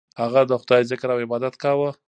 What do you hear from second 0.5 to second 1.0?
خدای